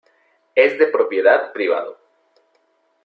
[0.55, 1.99] Es de propiedad privado.